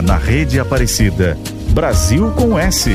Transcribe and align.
Agora 0.00 0.02
na 0.02 0.16
Rede 0.16 0.58
Aparecida. 0.58 1.36
Brasil 1.70 2.32
com 2.32 2.58
S. 2.58 2.90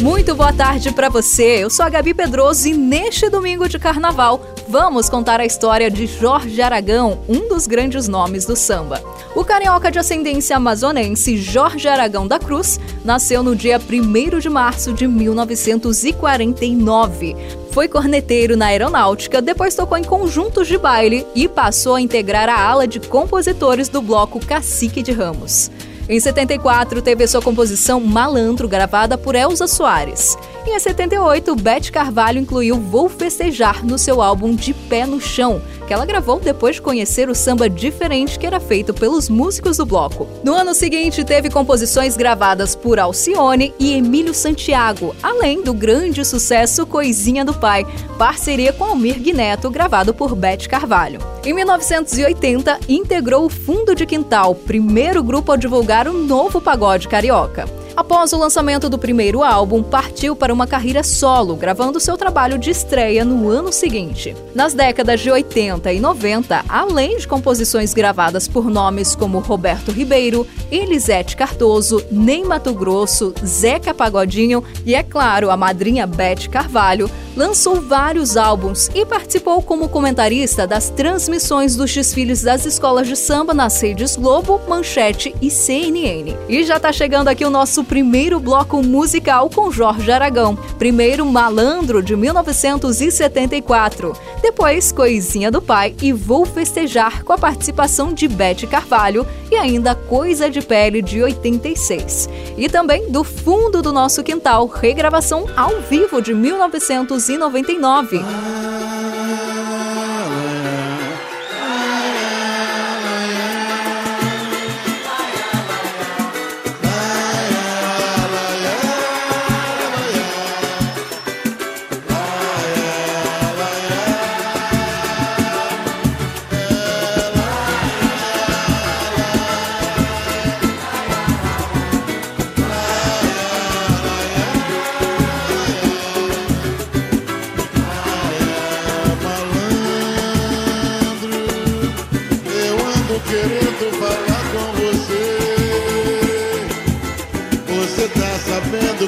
Muito 0.00 0.34
boa 0.34 0.52
tarde 0.52 0.90
para 0.92 1.10
você. 1.10 1.62
Eu 1.62 1.68
sou 1.68 1.84
a 1.84 1.90
Gabi 1.90 2.14
Pedroso 2.14 2.66
e 2.68 2.72
neste 2.72 3.28
domingo 3.28 3.68
de 3.68 3.78
carnaval 3.78 4.40
vamos 4.68 5.10
contar 5.10 5.38
a 5.40 5.44
história 5.44 5.90
de 5.90 6.06
Jorge 6.06 6.62
Aragão, 6.62 7.20
um 7.28 7.48
dos 7.48 7.66
grandes 7.66 8.08
nomes 8.08 8.46
do 8.46 8.56
samba. 8.56 9.02
O 9.34 9.44
carioca 9.44 9.90
de 9.92 9.98
ascendência 9.98 10.56
amazonense 10.56 11.36
Jorge 11.36 11.86
Aragão 11.86 12.26
da 12.26 12.38
Cruz 12.38 12.80
nasceu 13.04 13.44
no 13.44 13.54
dia 13.54 13.80
1 13.80 14.40
de 14.40 14.50
março 14.50 14.92
de 14.92 15.06
1949. 15.06 17.36
Foi 17.70 17.86
corneteiro 17.86 18.56
na 18.56 18.66
aeronáutica, 18.66 19.40
depois 19.40 19.76
tocou 19.76 19.96
em 19.96 20.02
conjuntos 20.02 20.66
de 20.66 20.76
baile 20.76 21.24
e 21.32 21.46
passou 21.46 21.94
a 21.94 22.00
integrar 22.00 22.48
a 22.48 22.60
ala 22.60 22.88
de 22.88 22.98
compositores 22.98 23.88
do 23.88 24.02
bloco 24.02 24.44
Cacique 24.44 25.00
de 25.00 25.12
Ramos. 25.12 25.70
Em 26.08 26.18
74, 26.18 27.00
teve 27.00 27.24
sua 27.28 27.40
composição 27.40 28.00
Malandro, 28.00 28.66
gravada 28.66 29.16
por 29.16 29.36
Elza 29.36 29.68
Soares. 29.68 30.36
Em 30.66 30.78
78, 30.78 31.56
Beth 31.56 31.90
Carvalho 31.90 32.38
incluiu 32.38 32.78
Vou 32.78 33.08
Festejar 33.08 33.84
no 33.84 33.98
seu 33.98 34.20
álbum 34.20 34.54
De 34.54 34.74
Pé 34.74 35.06
no 35.06 35.20
Chão, 35.20 35.60
que 35.86 35.92
ela 35.92 36.04
gravou 36.04 36.38
depois 36.38 36.76
de 36.76 36.82
conhecer 36.82 37.30
o 37.30 37.34
samba 37.34 37.68
diferente 37.68 38.38
que 38.38 38.46
era 38.46 38.60
feito 38.60 38.92
pelos 38.92 39.28
músicos 39.28 39.78
do 39.78 39.86
bloco. 39.86 40.28
No 40.44 40.54
ano 40.54 40.74
seguinte, 40.74 41.24
teve 41.24 41.50
composições 41.50 42.16
gravadas 42.16 42.74
por 42.74 42.98
Alcione 42.98 43.74
e 43.78 43.94
Emílio 43.94 44.34
Santiago, 44.34 45.16
além 45.22 45.62
do 45.62 45.72
grande 45.72 46.24
sucesso 46.24 46.86
Coisinha 46.86 47.44
do 47.44 47.54
Pai, 47.54 47.86
parceria 48.18 48.72
com 48.72 48.84
Almir 48.84 49.18
Guineto, 49.18 49.70
gravado 49.70 50.12
por 50.12 50.34
Beth 50.36 50.68
Carvalho. 50.68 51.20
Em 51.44 51.54
1980, 51.54 52.80
integrou 52.86 53.46
o 53.46 53.50
Fundo 53.50 53.94
de 53.94 54.04
Quintal, 54.04 54.54
primeiro 54.54 55.22
grupo 55.22 55.52
a 55.52 55.56
divulgar 55.56 56.06
o 56.06 56.12
novo 56.12 56.60
pagode 56.60 57.08
carioca. 57.08 57.79
Após 57.96 58.32
o 58.32 58.38
lançamento 58.38 58.88
do 58.88 58.98
primeiro 58.98 59.42
álbum, 59.42 59.82
partiu 59.82 60.36
para 60.36 60.52
uma 60.52 60.66
carreira 60.66 61.02
solo, 61.02 61.56
gravando 61.56 62.00
seu 62.00 62.16
trabalho 62.16 62.58
de 62.58 62.70
estreia 62.70 63.24
no 63.24 63.48
ano 63.48 63.72
seguinte. 63.72 64.34
Nas 64.54 64.72
décadas 64.72 65.20
de 65.20 65.30
80 65.30 65.92
e 65.92 66.00
90, 66.00 66.64
além 66.68 67.18
de 67.18 67.26
composições 67.26 67.92
gravadas 67.92 68.46
por 68.46 68.70
nomes 68.70 69.14
como 69.14 69.38
Roberto 69.40 69.90
Ribeiro, 69.90 70.46
Elisete 70.70 71.36
Cardoso, 71.36 72.02
Ney 72.10 72.44
Mato 72.44 72.72
Grosso, 72.72 73.34
Zeca 73.44 73.92
Pagodinho 73.92 74.62
e, 74.86 74.94
é 74.94 75.02
claro, 75.02 75.50
a 75.50 75.56
madrinha 75.56 76.06
Beth 76.06 76.48
Carvalho, 76.50 77.10
lançou 77.36 77.80
vários 77.80 78.36
álbuns 78.36 78.90
e 78.94 79.06
participou 79.06 79.62
como 79.62 79.88
comentarista 79.88 80.66
das 80.66 80.90
transmissões 80.90 81.76
dos 81.76 81.92
desfiles 81.92 82.42
das 82.42 82.66
escolas 82.66 83.06
de 83.06 83.16
samba 83.16 83.54
nas 83.54 83.80
redes 83.80 84.16
Globo, 84.16 84.60
Manchete 84.68 85.34
e 85.40 85.50
CNN. 85.50 86.36
E 86.48 86.64
já 86.64 86.76
está 86.76 86.92
chegando 86.92 87.28
aqui 87.28 87.44
o 87.44 87.50
nosso 87.50 87.84
primeiro 87.84 88.40
bloco 88.40 88.82
musical 88.82 89.48
com 89.48 89.70
Jorge 89.70 90.10
Aragão. 90.10 90.56
Primeiro 90.78 91.24
Malandro 91.24 92.02
de 92.02 92.16
1974, 92.16 94.12
depois 94.42 94.92
Coisinha 94.92 95.50
do 95.50 95.62
Pai 95.62 95.94
e 96.02 96.12
Vou 96.12 96.44
Festejar 96.44 97.24
com 97.24 97.32
a 97.32 97.38
participação 97.38 98.12
de 98.12 98.26
Bete 98.28 98.66
Carvalho 98.66 99.26
e 99.50 99.56
ainda 99.56 99.94
Coisa 99.94 100.50
de 100.50 100.60
Pele 100.60 101.02
de 101.02 101.22
86. 101.22 102.28
E 102.56 102.68
também 102.68 103.10
do 103.10 103.22
fundo 103.24 103.82
do 103.82 103.92
nosso 103.92 104.22
quintal, 104.22 104.66
regravação 104.66 105.46
ao 105.56 105.80
vivo 105.80 106.20
de 106.20 106.34
1974. 106.34 107.19
299. 107.20 109.49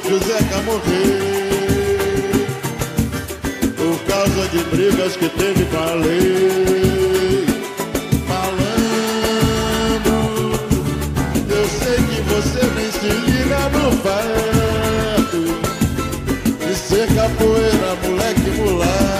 Que 0.02 0.12
o 0.12 0.18
Zeca 0.18 0.58
morreu 0.62 0.82
por 3.76 3.98
causa 4.04 4.48
de 4.48 4.64
brigas 4.64 5.16
que 5.16 5.28
teve 5.28 5.64
com 5.66 5.78
a 5.78 5.94
lei. 5.94 7.46
Malandro, 8.28 8.60
eu 11.48 11.66
sei 11.68 11.96
que 11.96 12.20
você 12.22 12.62
nem 12.74 12.90
se 12.90 13.10
liga 13.30 13.60
no 13.70 13.92
fato 14.02 15.42
de 16.66 16.74
ser 16.74 17.06
capoeira, 17.14 17.94
moleque 18.02 18.50
mulato 18.56 19.12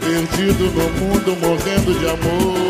perdido 0.00 0.64
no 0.64 0.86
mundo, 1.00 1.36
morrendo 1.40 1.90
de 1.98 2.06
amor. 2.06 2.63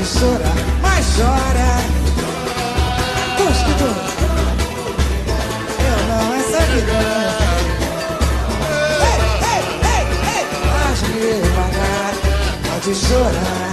de 0.00 0.06
chorar, 0.06 0.54
mas 0.80 1.04
chora. 1.14 1.72
Cusco, 3.36 3.88
eu 5.88 5.98
não 6.08 6.26
é 6.34 6.40
vida. 6.70 7.00
Ei, 9.02 9.18
ei, 9.50 9.62
ei, 9.92 10.04
ei, 10.36 10.44
faz-me 10.72 11.28
parar, 11.54 12.12
pode 12.64 12.92
chorar. 12.94 13.69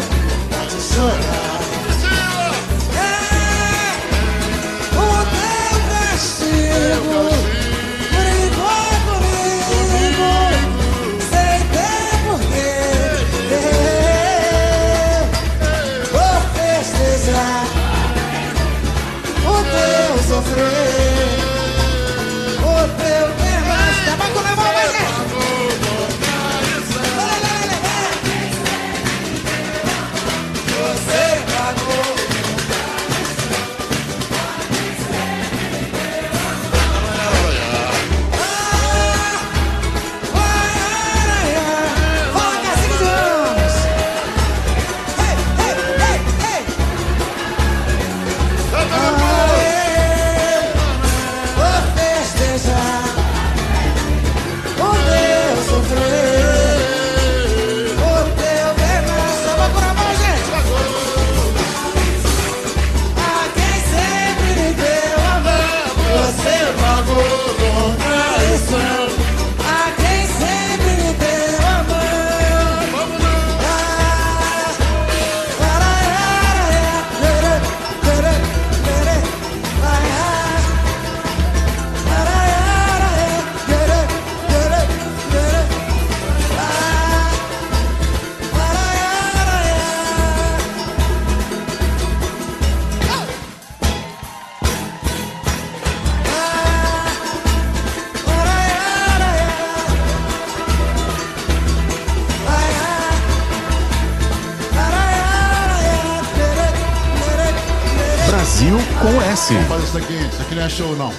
Show, 110.70 110.96
não. 110.98 111.12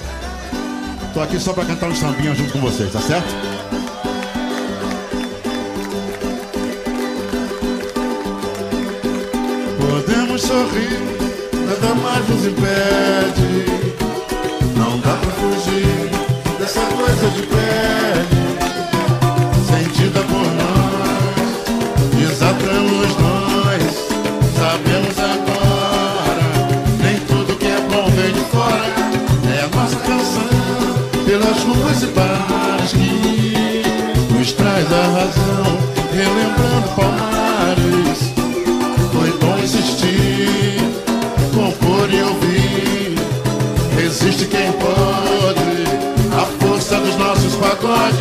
Tô 1.15 1.21
aqui 1.23 1.41
só 1.41 1.53
pra 1.55 1.65
cantar 1.65 1.89
um 1.89 1.95
sambinha 1.95 2.35
junto 2.35 2.53
com 2.53 2.61
vocês, 2.61 2.93
tá 2.93 3.01
certo? 3.01 3.27
Podemos 9.81 10.43
sorrir, 10.43 11.01
nada 11.67 11.95
mais 11.95 12.29
nos 12.29 12.45
impede. 12.45 13.65
Não 14.77 15.01
dá 15.01 15.15
pra 15.15 15.31
fugir 15.31 16.11
dessa 16.59 16.81
coisa 16.81 17.31
de 17.31 17.43
pele, 17.43 18.48
pelas 31.39 31.63
ruas 31.63 32.03
e 32.03 32.07
bares 32.07 32.93
que 32.93 34.35
nos 34.35 34.53
traz 34.53 34.87
a 34.93 35.03
razão, 35.03 35.79
relembrando 36.13 36.89
palmares. 36.97 38.33
Foi 39.13 39.31
bom 39.39 39.59
insistir, 39.63 40.81
compor 41.55 42.09
e 42.11 42.23
ouvir. 42.23 43.15
Existe 44.05 44.47
quem 44.47 44.73
pode, 44.73 45.85
a 46.35 46.65
força 46.65 46.97
dos 46.97 47.17
nossos 47.17 47.55
pagodes, 47.55 48.19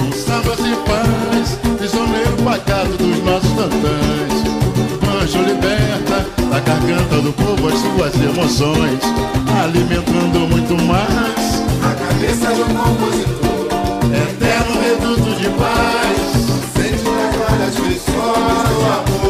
um 0.00 0.12
samba 0.12 0.56
de 0.56 0.74
paz, 0.86 1.58
prisioneiro 1.78 2.36
pagado 2.44 2.96
dos 2.96 3.22
nossos 3.22 3.50
tantãs. 3.50 5.22
Anjo 5.22 5.38
liberta 5.38 6.26
da 6.50 6.60
garganta 6.60 7.20
do 7.20 7.32
povo 7.32 7.68
as 7.68 7.78
suas 7.78 8.14
emoções 8.14 9.00
alimentando 9.62 10.46
muito 10.48 10.74
mais 10.84 11.45
a 12.26 12.32
cabeça 12.32 12.54
de 12.54 12.62
um 12.62 12.74
compositor, 12.74 13.68
eterno 14.12 14.80
reduto 14.80 15.30
de 15.36 15.48
paz. 15.50 16.18
Sente 16.74 17.04
na 17.04 17.26
glória 17.30 17.70
de 17.70 18.00
só 18.00 18.12
o 18.12 18.86
amor, 18.92 19.25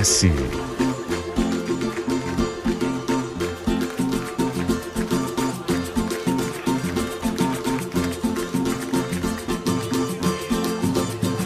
S. 0.00 0.32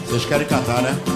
Vocês 0.07 0.25
querem 0.25 0.47
cantar, 0.47 0.81
né? 0.81 1.14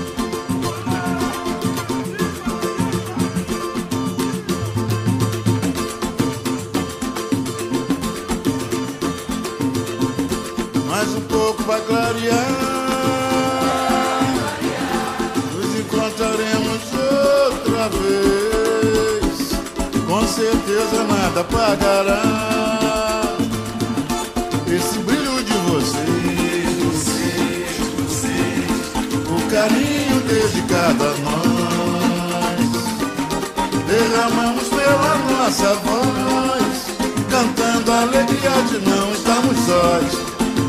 Nossa 35.49 35.73
voz. 35.73 36.85
Cantando 37.27 37.91
a 37.91 38.01
alegria 38.01 38.51
de 38.69 38.77
não 38.87 39.11
estarmos 39.11 39.57
sós. 39.65 40.05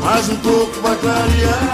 Mais 0.03 0.27
um 0.29 0.35
pouco 0.37 0.81
vai 0.81 0.95
clarear. 0.95 1.69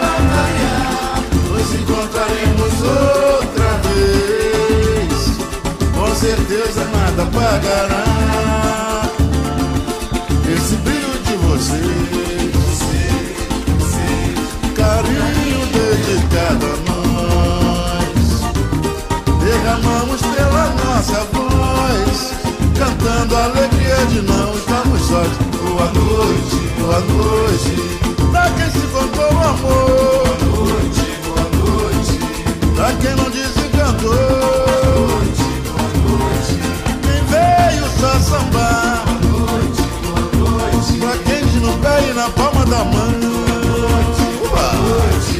Vai 0.00 0.16
clarear. 0.30 1.22
Nos 1.50 1.74
encontraremos 1.74 2.72
outra 2.80 3.70
vez. 3.84 5.12
Com 5.94 6.14
certeza 6.14 6.84
nada 6.86 7.26
pagará. 7.26 8.04
Esse 10.50 10.74
brilho 10.76 11.18
de 11.22 11.36
vocês. 11.36 11.98
Carinho 14.74 15.66
dedicado 15.66 16.64
a 16.64 16.76
nós. 16.90 18.26
Derramamos 19.44 20.20
pela 20.22 20.64
nossa 20.70 21.18
voz, 21.32 21.37
de 24.06 24.22
não 24.22 24.54
estarmos 24.54 25.00
sós. 25.02 25.28
Boa 25.62 25.86
noite, 25.92 26.56
boa 26.78 27.00
noite, 27.00 27.72
pra 28.30 28.50
quem 28.50 28.70
se 28.70 28.86
contou 28.88 29.32
o 29.32 29.38
amor. 29.38 30.38
Boa 30.38 30.66
noite, 30.66 31.04
boa 31.24 31.46
noite, 31.58 32.14
pra 32.74 32.92
quem 32.94 33.14
não 33.16 33.30
desencantou. 33.30 34.10
Boa 34.10 35.10
noite, 35.10 35.44
boa 35.66 35.88
noite, 36.04 36.54
quem 37.02 37.20
veio 37.26 37.86
só 38.00 38.12
sambar. 38.20 39.04
Boa 39.22 39.42
noite, 39.52 39.82
boa 40.02 40.22
noite, 40.70 40.92
pra 40.98 41.14
quem 41.24 41.40
diz 41.44 41.62
no 41.62 41.72
pé 41.78 41.94
e 42.08 42.14
na 42.14 42.28
palma 42.30 42.64
da 42.66 42.84
mão. 42.84 43.12
Boa 44.40 44.72
noite, 44.74 45.34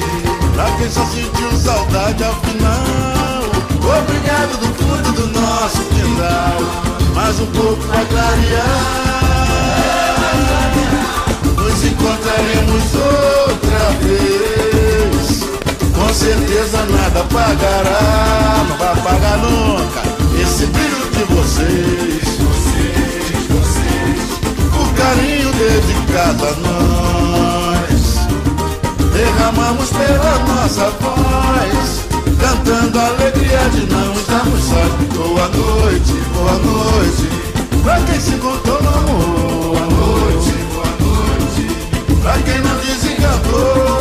pra 0.55 0.67
quem 0.79 0.91
só 0.91 1.05
sentiu 1.07 1.51
saudade 1.59 2.25
afinal. 2.25 3.18
Obrigado 3.89 4.59
do 4.59 4.69
fundo 4.75 5.13
do 5.13 5.27
nosso 5.41 5.83
quintal. 5.85 6.59
Mais 7.15 7.41
um 7.41 7.47
pouco 7.47 7.83
vai 7.87 8.05
clarear. 8.07 8.99
Nos 11.57 11.85
encontraremos 11.85 12.95
outra 12.95 13.91
vez. 14.03 15.45
Com 15.95 16.15
certeza 16.15 16.85
nada 16.85 17.25
pagará. 17.25 18.65
Não 18.69 18.77
vai 18.77 18.97
pagar 18.97 19.39
nunca. 19.39 20.03
Esse 20.41 20.67
brilho 20.67 21.11
de 21.13 21.25
vocês. 21.35 22.29
O 24.75 24.87
carinho 24.95 25.51
dedicado 25.53 26.45
a 26.45 26.53
nós. 26.61 28.03
Derramamos 29.13 29.91
pela 29.91 30.39
nossa 30.41 30.91
voz, 31.01 32.05
cantando 32.39 32.99
alegria 32.99 33.69
de 33.71 33.87
não 33.93 34.13
estarmos 34.15 34.63
sós. 34.65 34.93
Boa 35.17 35.49
noite, 35.49 36.13
boa 36.35 36.59
noite, 36.59 37.29
pra 37.83 38.01
quem 38.01 38.21
se 38.21 38.35
encontrou 38.35 38.83
no 38.83 38.89
amor. 38.89 39.29
Boa 39.69 39.87
noite, 39.91 40.53
boa 40.73 40.91
noite, 41.01 41.63
pra 42.23 42.39
quem 42.39 42.61
não 42.61 42.77
desencantou. 42.79 43.99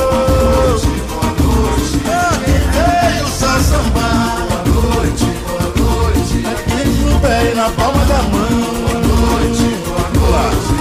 Sambar. 3.58 4.46
Boa 4.48 4.94
noite, 4.94 5.25
boa 5.48 5.67
noite, 5.75 6.38
quem 6.67 6.88
no 7.10 7.20
pé 7.20 7.51
e 7.51 7.56
na 7.56 7.70
palma 7.72 8.06
da 8.06 8.22
mão. 8.24 8.56
Boa 8.84 9.00
noite, 9.01 9.67
boa 9.84 10.08
noite, 10.13 10.75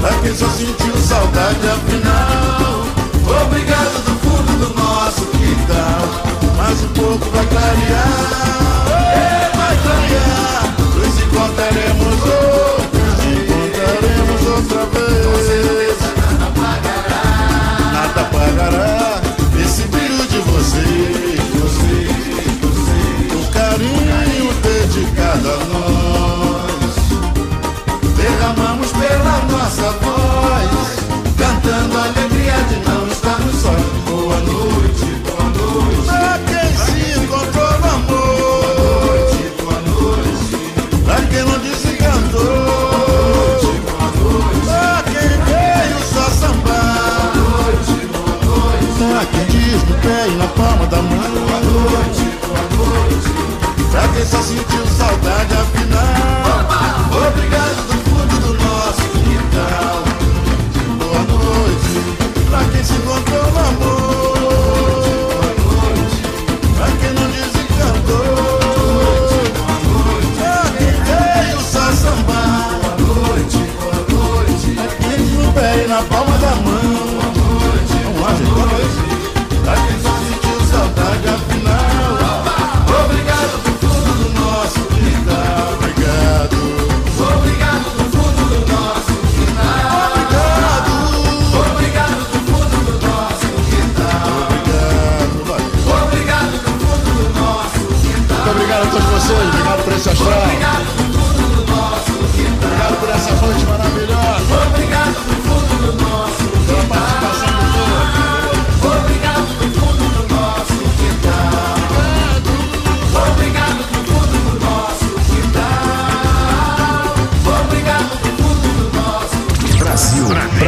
pra 0.00 0.12
quem 0.18 0.34
só 0.36 0.48
sentiu 0.50 0.96
saudade 0.98 1.66
afinal. 1.66 2.84
Obrigado 3.42 3.96
do 4.04 4.12
fundo 4.20 4.52
do 4.58 4.68
nosso 4.78 5.24
quintal. 5.26 6.29
Mais 6.70 6.84
um 6.84 6.88
pouco 6.90 7.28
vai 7.30 7.44
clarear. 7.46 8.86
É, 8.86 9.56
vai 9.56 9.76
clarear. 9.82 10.74
Nos 10.94 11.20
encontraremos 11.20 12.22
outra 12.22 12.49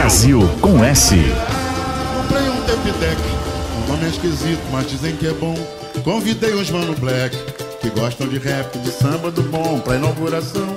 Brasil 0.02 0.40
com 0.60 0.82
S. 0.82 1.14
Comprei 1.14 2.48
um 2.48 2.60
tape 2.62 2.90
um 3.78 3.92
nome 3.92 4.08
esquisito, 4.08 4.60
mas 4.72 4.90
dizem 4.90 5.14
que 5.14 5.28
é 5.28 5.32
bom. 5.32 5.54
Convidei 6.02 6.54
os 6.54 6.68
mano 6.70 6.92
black, 6.96 7.36
que 7.80 7.88
gostam 7.90 8.26
de 8.26 8.36
rap, 8.36 8.76
de 8.80 8.90
samba 8.90 9.30
do 9.30 9.44
bom, 9.44 9.78
pra 9.78 9.94
inauguração. 9.94 10.74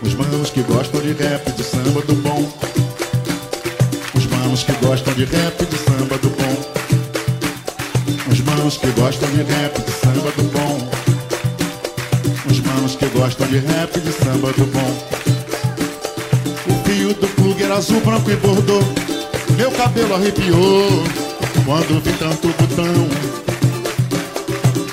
Os 0.00 0.14
manos 0.14 0.48
que 0.48 0.62
gostam 0.62 1.02
de 1.02 1.12
rap, 1.12 1.52
de 1.52 1.62
samba 1.62 2.00
do 2.06 2.14
bom. 2.14 2.50
Os 4.14 4.26
manos 4.28 4.62
que 4.62 4.72
gostam 4.72 5.12
de 5.12 5.26
rap, 5.26 5.66
de 5.66 5.76
samba 5.76 6.16
do 6.16 6.30
bom. 6.30 6.56
Os 8.32 8.40
manos 8.40 8.78
que 8.78 8.86
gostam 8.92 9.28
de 9.28 9.42
rap, 9.42 9.78
de 9.78 9.92
samba 9.92 10.30
do 10.38 10.42
bom. 10.44 10.88
Os 12.50 12.60
manos 12.60 12.96
que 12.96 13.06
gostam 13.08 13.46
de 13.46 13.58
rap, 13.58 14.00
de 14.00 14.12
samba 14.12 14.52
do 14.52 14.64
bom. 14.64 15.13
Era 17.58 17.76
azul, 17.76 18.00
branco 18.02 18.30
e 18.30 18.36
bordô. 18.36 18.78
Meu 19.56 19.70
cabelo 19.72 20.14
arrepiou 20.14 21.02
quando 21.64 22.00
vi 22.02 22.12
tanto 22.12 22.48
botão. 22.48 23.08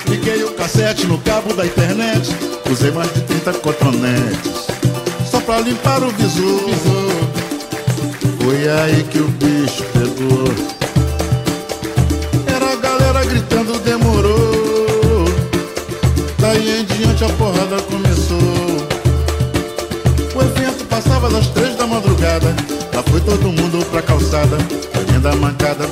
Liguei 0.08 0.42
o 0.42 0.52
cassete 0.54 1.06
no 1.06 1.18
cabo 1.18 1.54
da 1.54 1.64
internet. 1.64 2.28
Usei 2.70 2.90
mais 2.90 3.12
de 3.14 3.20
30 3.20 3.52
cotonetes 3.54 4.66
só 5.30 5.40
pra 5.40 5.60
limpar 5.60 6.02
o 6.02 6.10
visor. 6.10 6.70
Foi 8.42 8.68
aí 8.68 9.04
que 9.04 9.18
o 9.18 9.28
bicho 9.28 9.84
pegou. 9.92 10.48
Era 12.52 12.72
a 12.72 12.76
galera 12.76 13.24
gritando, 13.24 13.78
demorou. 13.78 15.24
Daí 16.38 16.80
em 16.80 16.84
diante 16.84 17.24
a 17.24 17.28
porrada 17.28 17.71
madrugada. 22.02 22.54
Lá 22.94 23.02
foi 23.04 23.20
todo 23.20 23.44
mundo 23.44 23.84
pra 23.90 24.02
calçada, 24.02 24.56
a 24.94 25.18
da 25.20 25.36
mancada. 25.36 25.88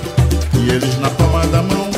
E 0.54 0.70
eles 0.70 0.98
na 0.98 1.08
palma 1.10 1.46
da 1.46 1.62
mão. 1.62 1.88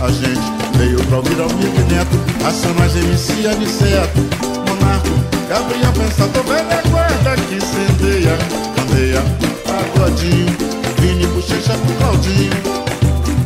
A 0.00 0.10
gente 0.10 0.42
veio 0.76 0.98
pra 1.06 1.18
ouvir 1.18 1.40
ao 1.40 1.48
Mick 1.50 1.78
Neto, 1.92 2.18
Racionais 2.42 2.96
MC 2.96 3.46
Aniceto, 3.46 4.18
Monarco, 4.66 5.08
Gabriel 5.48 5.92
Pensador, 5.92 6.42
velha 6.42 6.82
guarda 6.90 7.36
que 7.36 7.54
incendeia, 7.54 8.36
candeia, 8.74 9.22
pagodinho, 9.64 10.56
Vini, 10.98 11.24
Bochecha 11.28 11.74
Claudinho. 11.98 12.50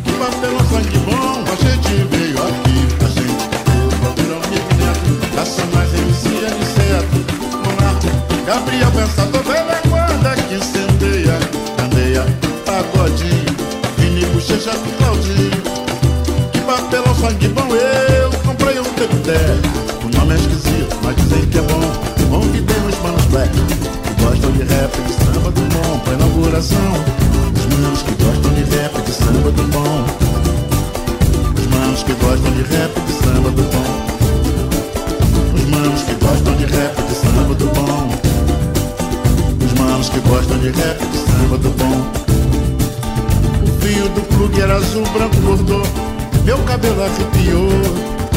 Que 0.03 0.13
papelão 0.13 0.67
sangue 0.71 0.99
bom, 1.01 1.45
a 1.45 1.57
gente 1.57 2.09
veio 2.11 2.39
aqui, 2.43 2.79
a 3.05 3.09
gente 3.09 3.45
veio 3.69 3.89
pra 4.01 4.09
ouvir 4.09 4.33
ao 4.33 4.41
Mick 4.49 4.75
Neto, 4.81 5.37
Racionais 5.37 5.93
MC 5.93 6.29
Aniceto, 6.47 7.19
Monarco, 7.67 8.09
Gabriel 8.47 8.91
Pensador, 8.93 9.43
velha 9.43 9.86
guarda 10.27 10.43
que 10.43 10.55
incendeia, 10.55 11.39
candeia, 11.77 12.27
pagodinho, 12.65 13.57
Vini, 13.97 14.27
Bochecha 14.27 14.71
com 14.71 14.91
Claudinho 14.99 15.77
papelão 16.67 17.15
sangue 17.15 17.47
bom, 17.49 17.69
eu 17.73 18.31
comprei 18.45 18.81
um 18.81 18.83
TP10. 18.83 20.05
O 20.05 20.19
nome 20.19 20.35
é 20.35 20.37
esquisito, 20.37 20.99
mas 21.05 21.15
dizem 21.15 21.47
que 21.47 21.59
é 21.59 21.63
bom. 21.63 21.81
Convidei 22.29 22.77
os 22.89 22.99
manos 23.03 23.25
black, 23.27 23.53
que 23.53 24.25
gostam 24.25 24.51
de 24.51 24.65
rap, 24.65 24.91
de 25.01 25.13
samba 25.13 25.51
do 25.53 25.63
bom, 25.63 25.99
pra 26.01 26.15
inauguração. 26.15 26.93
Os 27.55 27.67
manos 27.77 28.03
que 28.03 28.25
gostam 28.25 28.53
de 28.55 28.65
rap, 28.75 29.01
de 29.01 29.13
samba 29.13 29.51
do 29.53 29.63
bom. 29.69 30.07
Os 31.57 31.67
manos 31.69 32.03
que 32.03 32.13
gostam 32.15 32.51
de 32.51 32.63
rap, 32.63 33.01
de 33.07 33.13
de 40.73 41.19
samba 41.19 41.59
do 41.59 41.71
bom. 41.71 42.13
O 43.63 43.81
fio 43.81 44.09
do 44.09 44.21
plug 44.23 44.61
era 44.61 44.77
azul, 44.77 45.05
branco, 45.13 45.37
bordô. 45.37 45.83
Meu 46.45 46.59
cabelo 46.59 47.05
arrepiou 47.05 47.69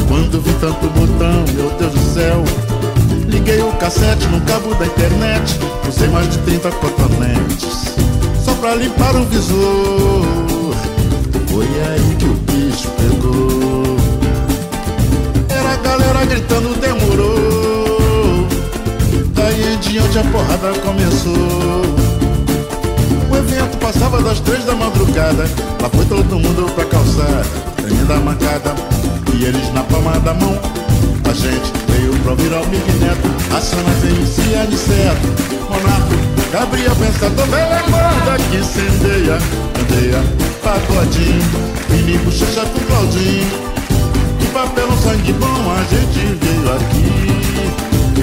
quando 0.08 0.40
vi 0.42 0.54
tanto 0.60 0.88
botão, 0.90 1.44
meu 1.56 1.72
Deus 1.80 1.92
do 1.92 2.14
céu. 2.14 2.44
Liguei 3.28 3.62
o 3.62 3.72
cassete 3.74 4.28
no 4.28 4.42
cabo 4.42 4.76
da 4.76 4.86
internet, 4.86 5.60
usei 5.88 6.08
mais 6.10 6.30
de 6.30 6.38
30 6.40 6.72
cotonetes, 6.72 7.96
só 8.44 8.54
pra 8.56 8.76
limpar 8.76 9.16
o 9.16 9.26
visor. 9.26 10.76
Foi 11.48 11.66
aí 11.66 12.16
que 12.20 12.26
o 12.26 12.34
bicho 12.34 12.90
pegou. 12.90 13.98
Era 15.50 15.74
a 15.74 15.78
galera 15.78 16.26
gritando, 16.26 16.80
demorou. 16.80 18.48
Daí 19.34 19.74
em 19.74 19.80
diante 19.80 20.20
a 20.20 20.24
porrada 20.26 20.74
começou. 20.80 22.09
Evento 23.40 23.78
passava 23.78 24.22
das 24.22 24.42
três 24.42 24.66
da 24.66 24.76
madrugada. 24.76 25.46
Lá 25.82 25.90
foi 25.90 26.06
todo 26.06 26.38
mundo 26.38 26.70
pra 26.76 26.84
calçada, 26.84 27.42
tremenda 27.78 28.16
mancada. 28.18 28.76
E 29.34 29.46
eles 29.46 29.74
na 29.74 29.82
palma 29.84 30.20
da 30.20 30.34
mão. 30.34 30.60
A 31.24 31.34
gente 31.34 31.72
veio 31.88 32.12
pra 32.20 32.32
ouvir 32.32 32.54
ao 32.54 32.66
Mig 32.66 32.84
Neto, 33.00 33.30
Açanas 33.56 34.04
MC 34.04 34.56
Aniceto, 34.56 35.28
Monarco, 35.70 36.16
Gabriel 36.52 36.96
Pensador, 36.98 37.46
velha 37.48 37.82
guarda 37.90 38.44
que 38.44 38.58
incendeia, 38.58 39.38
candeia, 39.74 40.22
pagodinho, 40.62 41.42
Vini 41.88 42.18
Bochecha 42.18 42.66
com 42.66 42.80
Claudinho. 42.88 43.48
De 44.40 44.48
papel, 44.48 44.90
sangue 45.02 45.34
bom, 45.34 45.72
a 45.72 45.84
gente 45.84 46.36
veio 46.44 46.74
aqui 46.76 47.49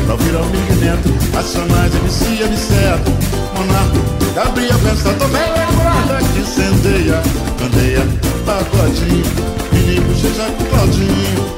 pra 0.01 0.15
ouvir 0.15 0.37
ao 0.37 0.45
Mig 0.47 0.73
Neto, 0.81 1.09
Açanas 1.39 1.95
MC 1.95 2.43
Aniceto, 2.45 3.11
Monarco, 3.55 3.99
Gabriel 4.35 4.79
Pensador, 4.79 5.29
velha 5.29 5.67
guarda 5.77 6.19
que 6.33 6.41
incendeia, 6.41 7.23
candeia, 7.59 8.07
pagodinho, 8.45 9.25
Vini 9.73 10.01
Bochecha 10.01 10.51
com 10.57 10.65
Claudinho. 10.65 11.57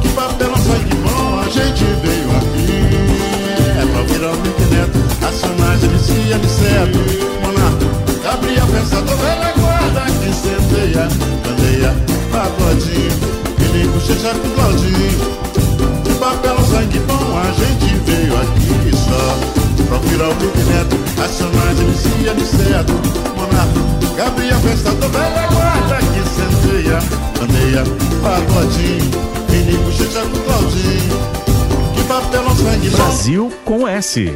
Que 0.00 0.08
papelão 0.08 0.56
sangue 0.56 0.94
bom, 0.96 1.40
a 1.40 1.48
gente 1.48 1.84
veio 2.02 2.30
aqui. 2.36 2.68
É 3.80 3.86
pra 3.86 4.00
ouvir 4.00 4.24
ao 4.24 4.36
Mick 4.36 4.60
Neto, 4.72 4.98
Racionais, 5.20 5.82
MC, 5.84 6.32
Aniceto, 6.32 6.98
Monarco, 7.42 7.86
Gabriel 8.22 8.66
Pensador, 8.66 9.16
velha 9.16 9.52
guarda 9.56 10.00
que 10.00 10.28
incendeia, 10.28 11.08
candeia, 11.44 11.94
pagodinho, 12.32 13.12
Vini 13.58 13.86
Bochecha 13.88 14.34
com 14.34 14.50
Claudinho. 14.50 15.38
Que 16.04 16.14
papelão 16.14 16.64
sangue 16.66 16.98
bom, 17.00 17.17
a 17.40 17.52
gente 17.52 17.94
veio 18.04 18.36
aqui 18.36 18.96
só. 18.96 19.58
Pra 19.88 19.96
ouvir 19.96 20.46
Mick 20.46 20.58
Neto, 20.70 20.96
Racionais, 21.16 21.80
MC, 21.80 22.28
Aniceto, 22.28 22.92
Monarco, 23.36 24.16
Gabriel 24.16 24.60
Pensador, 24.60 25.08
velha 25.10 25.46
guarda 25.46 25.96
que 25.98 26.18
incendeia, 26.18 26.98
candeia, 27.38 27.84
pagodinho. 28.22 29.28
Vini 29.48 29.76
Bochecha 29.78 30.20
com 30.20 30.40
Claudinho 30.40 31.18
Que 31.94 32.02
papelão 32.04 32.56
sangue 32.56 32.90
Brasil 32.90 33.52
com 33.64 33.88
S. 33.88 34.32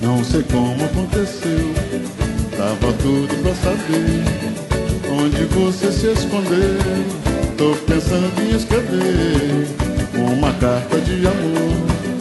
Não 0.00 0.24
sei 0.24 0.42
como 0.44 0.84
aconteceu 0.84 1.74
Tava 2.56 2.92
tudo 2.94 3.42
pra 3.42 3.54
saber 3.56 4.24
Onde 5.10 5.44
você 5.46 5.92
se 5.92 6.12
escondeu 6.12 6.78
Tô 7.56 7.74
pensando 7.86 8.32
em 8.42 8.56
escrever 8.56 9.68
Uma 10.14 10.52
carta 10.54 11.00
de 11.00 11.26
amor 11.26 12.11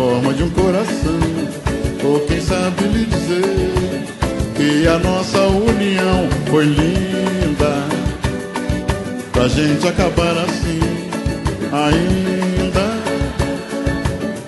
forma 0.00 0.32
de 0.32 0.42
um 0.44 0.50
coração. 0.50 1.20
Ou 2.02 2.20
quem 2.20 2.40
sabe 2.40 2.84
lhe 2.84 3.04
dizer 3.04 4.06
Que 4.56 4.88
a 4.88 4.98
nossa 4.98 5.40
união 5.40 6.26
foi 6.48 6.64
linda. 6.64 7.72
Pra 9.30 9.46
gente 9.48 9.86
acabar 9.86 10.36
assim 10.38 10.80
ainda 11.72 12.88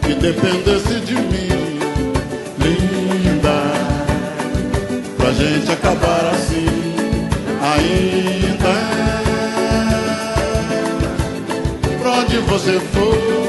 que 0.03 0.15
dependesse 0.15 1.01
de 1.07 1.15
mim, 1.15 1.79
linda, 2.59 3.59
pra 5.17 5.33
gente 5.33 5.71
acabar 5.71 6.33
assim, 6.35 6.67
ainda. 7.62 8.75
Pra 12.01 12.11
onde 12.11 12.38
você 12.38 12.81
for, 12.93 13.41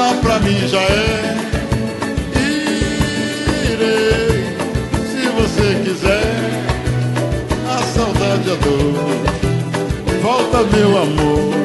lá 0.00 0.14
pra 0.14 0.38
mim 0.38 0.66
já 0.66 0.80
é. 0.80 1.36
Irei, 3.70 4.56
se 5.10 5.22
você 5.36 5.66
quiser, 5.84 6.64
a 7.68 7.78
saudade, 7.94 8.50
a 8.50 8.54
dor, 8.64 8.94
volta 10.22 10.58
meu 10.74 11.02
amor. 11.02 11.60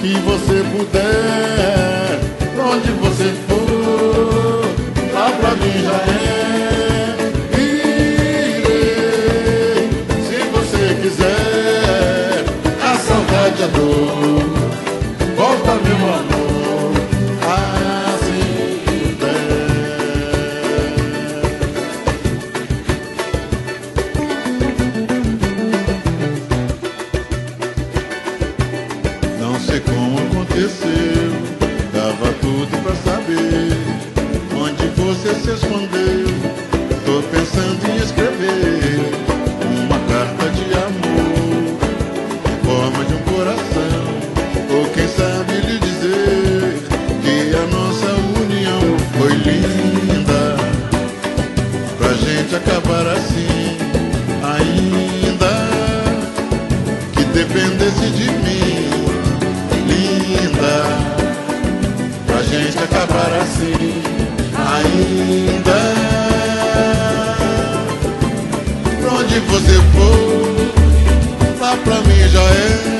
que 0.00 0.14
você 0.18 0.64
puder, 0.72 2.18
onde 2.58 2.90
você 3.02 3.32
for, 3.46 4.64
lá 5.14 5.30
pra 5.30 5.50
mim 5.60 5.76
já 5.86 5.98
é. 6.10 6.20
Irei, 8.56 8.82
se 10.26 10.38
você 10.52 10.82
quiser, 11.02 12.44
a 12.82 12.92
saudade, 12.96 13.62
a 13.62 13.66
dor, 13.68 14.31
respondeu. 35.72 36.26
Tô 37.04 37.22
pensando 37.30 37.88
em 37.88 37.96
esquecer. 37.96 38.21
você 69.52 69.74
for, 69.92 71.60
lá 71.60 71.76
pra 71.84 72.00
mim 72.00 72.28
já 72.30 72.40
é. 72.40 72.91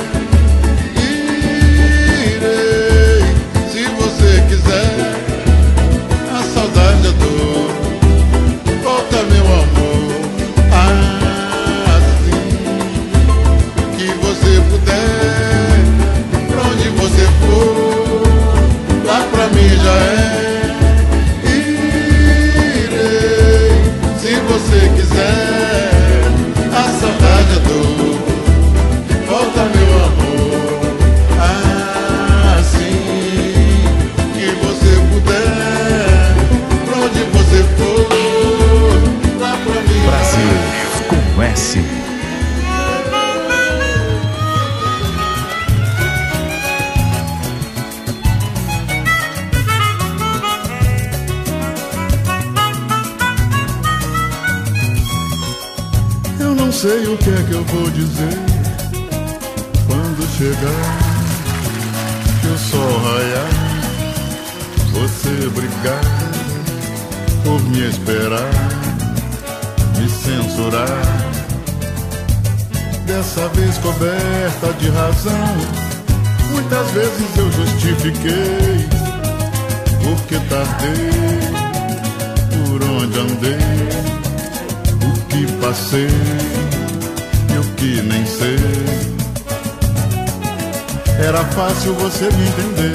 Sei 56.82 57.06
o 57.06 57.16
que 57.16 57.30
é 57.30 57.42
que 57.46 57.52
eu 57.52 57.64
vou 57.66 57.88
dizer 57.90 58.38
quando 59.86 60.28
chegar 60.36 60.98
que 62.40 62.48
o 62.48 62.58
sol 62.58 62.98
raiar, 63.04 63.48
você 64.90 65.48
brigar 65.50 66.00
por 67.44 67.62
me 67.70 67.88
esperar, 67.88 68.50
me 69.96 70.08
censurar. 70.08 70.88
Dessa 73.06 73.48
vez 73.50 73.78
coberta 73.78 74.72
de 74.80 74.88
razão, 74.90 75.56
muitas 76.50 76.90
vezes 76.90 77.36
eu 77.36 77.52
justifiquei 77.52 78.88
porque 80.02 80.36
tardei, 80.48 81.10
por 82.50 82.82
onde 82.82 83.20
andei, 83.20 83.58
o 85.00 85.12
que 85.28 85.46
passei 85.60 86.61
que 87.82 88.00
nem 88.02 88.24
sei. 88.24 88.56
Era 91.18 91.44
fácil 91.46 91.94
você 91.94 92.26
me 92.30 92.46
entender. 92.46 92.94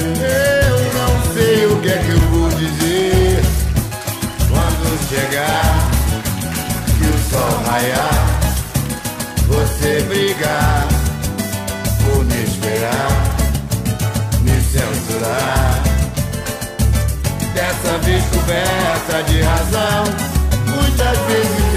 Eu 0.66 0.78
não 0.98 1.34
sei 1.34 1.66
o 1.66 1.76
que 1.82 1.88
é 1.90 1.98
que 1.98 2.10
eu 2.10 2.20
vou 2.30 2.48
dizer 2.48 3.42
quando 4.48 5.08
chegar 5.10 5.90
e 7.02 7.06
o 7.06 7.18
sol 7.30 7.62
raiar. 7.66 8.26
Você 9.48 10.02
brigar 10.08 10.88
por 12.04 12.24
me 12.24 12.44
esperar, 12.44 13.10
me 14.40 14.58
censurar. 14.72 15.82
Dessa 17.54 17.98
vez 17.98 18.24
coberta 18.24 19.22
de 19.24 19.42
razão, 19.42 20.04
muitas 20.66 21.18
vezes 21.26 21.67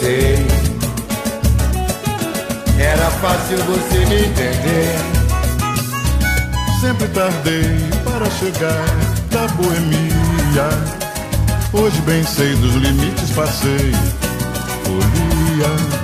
sei. 0.00 0.46
Era 2.80 3.10
fácil 3.20 3.58
você 3.58 3.98
me 4.06 4.24
entender. 4.24 4.98
Sempre 6.80 7.08
tardei 7.08 7.78
para 8.04 8.30
chegar 8.30 8.84
da 9.30 9.46
boemia. 9.54 10.68
Hoje 11.72 12.00
bem 12.02 12.24
sei 12.24 12.54
dos 12.56 12.74
limites 12.74 13.30
passei. 13.30 13.92
Folia 14.84 15.98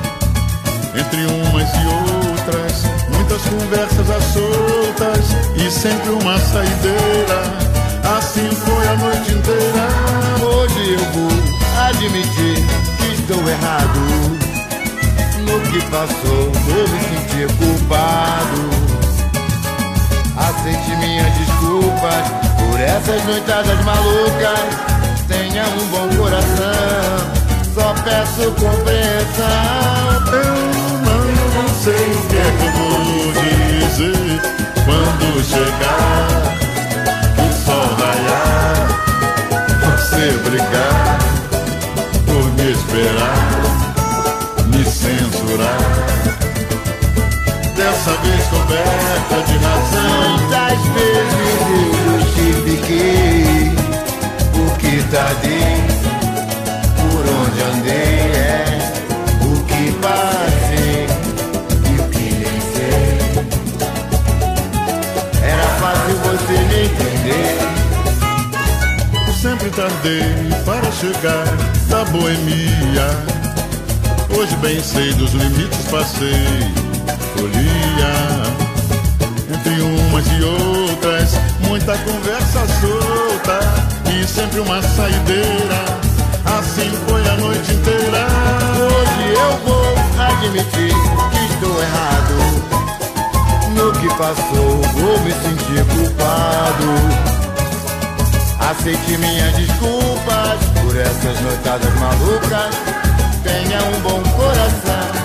entre 0.96 1.26
umas 1.26 1.68
e 1.74 1.86
outras, 1.86 2.84
muitas 3.10 3.42
conversas 3.42 4.10
às 4.10 4.24
soltas 4.32 5.26
e 5.56 5.70
sempre 5.70 6.10
uma 6.10 6.38
saideira. 6.38 7.42
Assim 8.16 8.48
foi 8.54 8.86
a 8.86 8.96
noite 8.96 9.32
inteira. 9.32 9.88
Hoje 10.44 10.92
eu 10.92 11.12
vou 11.12 11.30
admitir 11.88 12.93
estou 13.24 13.48
errado. 13.48 14.00
No 15.46 15.60
que 15.70 15.80
passou, 15.90 16.52
vou 16.52 16.88
me 16.88 17.00
sentir 17.00 17.48
culpado. 17.56 18.62
Aceite 20.36 20.96
minhas 20.96 21.32
desculpas 21.38 22.28
por 22.58 22.80
essas 22.80 23.24
noitadas 23.24 23.82
malucas. 23.84 24.60
Tenha 25.26 25.64
um 25.64 25.86
bom 25.88 26.16
coração, 26.22 27.16
só 27.74 27.94
peço 28.04 28.50
compreensão. 28.52 28.83
Tardei, 55.14 55.78
por 56.96 57.22
onde 57.38 57.62
andei, 57.62 58.18
é 58.34 58.66
o 59.42 59.62
que 59.62 59.92
passei 60.02 61.06
e 61.88 62.00
o 62.00 62.04
que 62.08 62.26
nem 62.42 62.58
sei. 62.74 63.14
Era 65.40 65.68
fácil 65.78 66.16
você 66.16 66.54
me 66.64 66.78
entender. 66.86 67.54
Sempre 69.40 69.70
tardei 69.70 70.34
para 70.66 70.90
chegar 70.90 71.46
da 71.88 72.04
boemia. 72.06 73.06
Hoje 74.36 74.56
bem 74.56 74.82
sei 74.82 75.12
dos 75.12 75.32
limites 75.32 75.86
passei. 75.92 76.74
Folia 77.36 78.14
entre 79.54 79.80
umas 79.80 80.26
e 80.26 80.42
outras, 80.42 81.38
muita 81.68 81.96
conversa 81.98 82.66
solta 82.80 83.93
sempre 84.26 84.60
uma 84.60 84.82
saideira. 84.82 85.84
Assim 86.58 86.90
foi 87.06 87.20
a 87.28 87.36
noite 87.36 87.72
inteira. 87.72 88.26
Hoje 88.76 89.34
eu 89.34 89.56
vou 89.66 89.84
admitir 90.18 90.94
que 91.32 91.52
estou 91.52 91.82
errado. 91.82 92.36
No 93.74 93.92
que 93.92 94.08
passou, 94.16 94.82
vou 94.94 95.20
me 95.20 95.32
sentir 95.32 95.84
culpado. 95.94 97.24
Aceite 98.70 99.18
minhas 99.18 99.54
desculpas 99.56 100.58
por 100.82 100.96
essas 100.96 101.40
noitadas 101.40 101.94
malucas. 101.94 102.74
Tenha 103.42 103.78
um 103.82 104.00
bom 104.00 104.22
coração. 104.36 105.24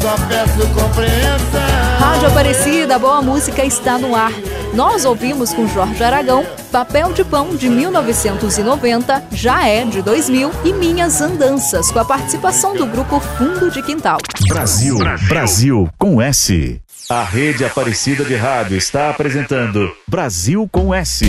Só 0.00 0.16
peço 0.28 0.68
compreensão. 0.74 1.98
Rádio 1.98 2.28
Aparecida, 2.28 2.98
boa 2.98 3.22
música 3.22 3.64
está 3.64 3.96
no 3.96 4.14
ar. 4.14 4.32
Nós 4.74 5.04
ouvimos 5.04 5.54
com 5.54 5.68
Jorge 5.68 6.02
Aragão 6.02 6.44
Papel 6.74 7.12
de 7.12 7.22
Pão 7.22 7.54
de 7.54 7.68
1990, 7.68 9.28
Já 9.30 9.64
é 9.64 9.84
de 9.84 10.02
2000 10.02 10.50
e 10.64 10.72
Minhas 10.72 11.20
Andanças, 11.20 11.92
com 11.92 12.00
a 12.00 12.04
participação 12.04 12.74
do 12.74 12.84
grupo 12.84 13.20
Fundo 13.20 13.70
de 13.70 13.80
Quintal. 13.80 14.18
Brasil, 14.48 14.98
Brasil 15.28 15.88
com 15.96 16.20
S. 16.20 16.82
A 17.08 17.22
rede 17.22 17.64
Aparecida 17.64 18.24
de 18.24 18.34
Rádio 18.34 18.76
está 18.76 19.08
apresentando 19.08 19.88
Brasil 20.08 20.68
com 20.72 20.92
S. 20.92 21.24